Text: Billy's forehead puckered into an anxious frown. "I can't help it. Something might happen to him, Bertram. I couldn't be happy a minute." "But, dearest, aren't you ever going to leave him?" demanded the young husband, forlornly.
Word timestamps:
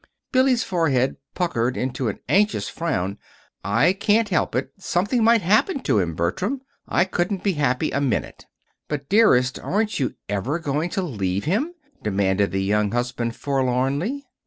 Billy's 0.31 0.63
forehead 0.63 1.17
puckered 1.35 1.77
into 1.77 2.07
an 2.09 2.17
anxious 2.27 2.67
frown. 2.67 3.19
"I 3.63 3.93
can't 3.93 4.29
help 4.29 4.55
it. 4.55 4.71
Something 4.79 5.23
might 5.23 5.43
happen 5.43 5.79
to 5.81 5.99
him, 5.99 6.15
Bertram. 6.15 6.61
I 6.87 7.05
couldn't 7.05 7.43
be 7.43 7.53
happy 7.53 7.91
a 7.91 8.01
minute." 8.01 8.47
"But, 8.87 9.09
dearest, 9.09 9.59
aren't 9.59 9.99
you 9.99 10.15
ever 10.27 10.57
going 10.57 10.89
to 10.97 11.03
leave 11.03 11.43
him?" 11.43 11.75
demanded 12.01 12.49
the 12.51 12.63
young 12.63 12.93
husband, 12.93 13.35
forlornly. 13.35 14.25